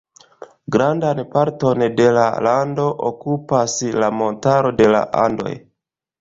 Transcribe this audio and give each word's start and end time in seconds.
Grandan 0.75 1.19
parton 1.35 1.83
de 1.99 2.07
la 2.15 2.23
lando 2.47 2.87
okupas 3.11 3.77
la 4.05 4.11
montaro 4.23 4.73
de 4.81 4.89
la 4.97 5.05
Andoj. 5.27 5.55